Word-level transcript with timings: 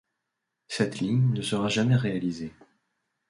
Cette 0.67 0.99
ligne 0.99 1.31
ne 1.33 1.43
sera 1.43 1.69
jamais 1.69 1.95
réalisée. 1.95 2.51